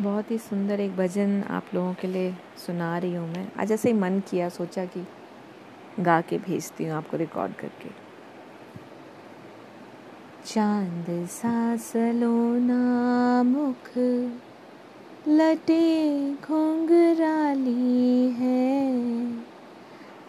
बहुत 0.00 0.30
ही 0.30 0.38
सुंदर 0.38 0.80
एक 0.80 0.96
भजन 0.96 1.42
आप 1.42 1.66
लोगों 1.74 1.94
के 1.94 2.08
लिए 2.08 2.34
सुना 2.66 2.98
रही 2.98 3.14
हूँ 3.14 3.28
मैं। 3.28 3.46
आज 3.58 3.72
ऐसे 3.72 3.88
ही 3.88 3.94
मन 3.94 4.20
किया, 4.30 4.48
सोचा 4.48 4.84
कि 4.84 5.06
गा 6.00 6.20
के 6.20 6.38
भेजती 6.38 6.84
हूँ 6.84 6.96
आपको 6.96 7.16
रिकॉर्ड 7.16 7.52
करके। 7.52 7.88
चाँद 10.46 11.26
सा 11.26 11.76
सलोना 11.76 13.42
मुख 13.42 13.90
लटे 15.28 16.34
घोंघराली 16.34 18.30
है। 18.30 19.32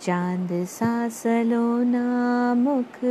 चाँद 0.02 0.50
सा 0.66 1.10
सलोना 1.10 2.54
मुख 2.54 3.04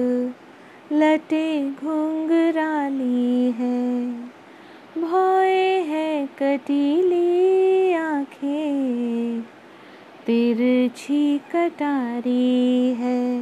लटे 0.93 1.71
घुंघराली 1.71 3.51
है 3.51 4.11
भोए 4.99 5.83
है 5.83 6.27
कटीली 6.43 7.93
आँखें 7.93 9.41
तिरछी 10.27 11.39
कटारी 11.39 12.95
है। 12.99 13.41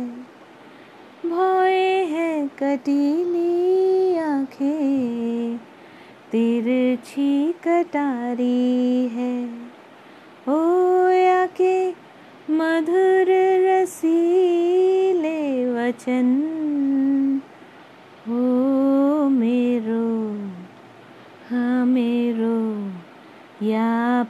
भोए 1.26 2.04
है 2.04 2.46
कटीली 2.46 4.16
आँखें 4.16 5.56
तिरछी 6.32 7.52
कटारी 7.52 9.08
है। 9.12 9.44
ओ 10.48 10.58
या 11.08 11.46
के 11.46 11.90
मधुर 12.50 13.26
रसीले 13.66 15.38
वचन 15.72 16.57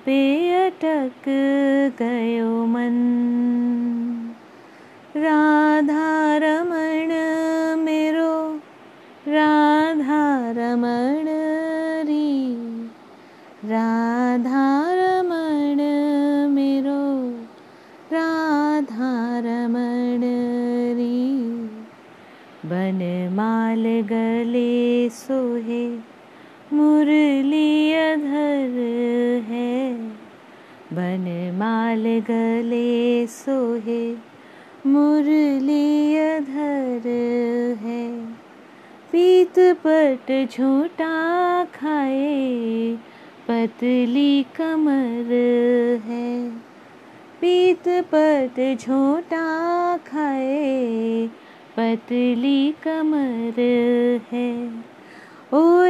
पे 0.06 0.20
अटक 0.66 1.28
गयो 1.98 2.66
मन। 2.66 2.96
राधा 5.16 6.06
रमण 6.42 7.12
मेरो 7.84 8.34
राधा 9.28 10.24
रमण 10.58 11.28
री। 12.08 12.28
राधा 13.64 14.66
रमण 14.98 15.80
मेरो 16.54 17.02
राधा 18.12 19.12
रमण 19.46 20.22
री 20.98 21.18
बनमाल 22.70 23.84
गले 24.12 25.08
सोहे 25.12 25.86
मुरली 26.72 27.92
अधर 27.92 28.87
बनमाल 30.98 32.02
गले 32.02 33.26
सोहे 33.26 34.16
मुरली 34.86 36.16
अधर 36.16 37.08
है। 37.80 38.26
पीत 39.12 39.58
पट 39.58 40.48
झूठा 40.52 41.64
खाए, 41.64 42.98
पतली 43.48 44.42
कमर 44.42 45.32
है। 46.04 46.50
पीत 47.40 47.88
पट 47.88 48.76
झूठा 48.80 49.96
खाए, 49.96 51.28
पतली 51.76 52.72
कमर 52.72 53.60
है। 54.32 54.68
को 55.50 55.87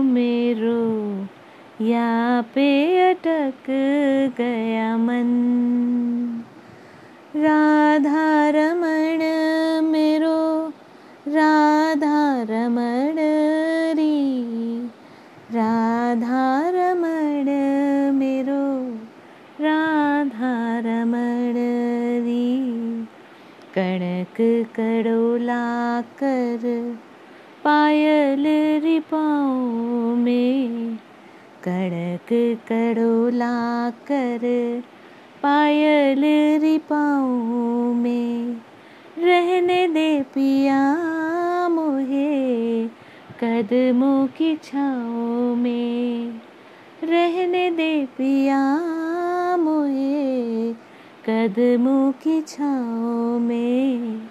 मेरो 0.02 1.06
या 1.86 2.42
पे 2.42 2.98
अटक 3.12 3.54
गया 4.38 4.98
मन। 4.98 5.28
राधा 7.36 8.50
रमण 8.50 9.20
मेरो, 9.92 10.68
राधा 11.28 12.42
रमण 12.42 13.16
री। 13.96 14.46
राधा 15.52 16.70
रमण 16.70 17.46
मेरो, 18.20 18.94
राधा 19.64 20.80
रमण 20.80 21.65
कणक 23.78 24.38
कड़ोला 24.76 26.02
कर, 26.02 26.62
पायल 27.64 28.44
रिपाओ 28.84 30.16
में 30.16 30.96
कड़क 31.68 32.32
कड़ोला 32.70 33.90
कर, 33.90 34.40
पायल 35.44 36.24
रिपाओ 36.62 37.24
में 37.94 38.62
रहने 39.18 39.88
दे 39.88 40.22
पिया 40.22 40.82
मोहे, 41.70 42.86
कदमों 43.44 44.28
की 44.28 44.56
छाओ 44.56 45.56
में 45.56 46.42
रहने 47.04 47.72
दे 47.72 48.06
पिया 48.06 48.62
मोहे। 49.58 50.85
कदमों 51.30 52.12
की 52.12 52.42
छाओ 52.42 53.40
में। 53.40 54.22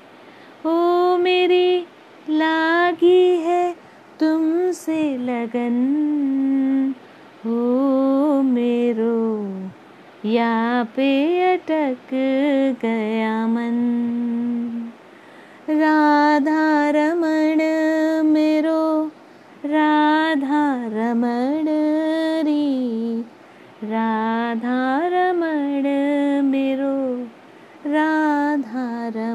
ओ 0.66 0.72
मेरी 1.16 1.86
लागी 2.30 3.36
है 3.36 3.76
तुमसे 4.20 5.18
लगन। 5.18 5.74
हो 7.44 8.42
मेरो 8.42 9.44
या 10.28 10.84
पे 10.96 11.40
अटक 11.54 11.96
गया 12.82 13.46
मन। 13.46 13.74
राधा 15.70 16.90
धार 28.62 29.34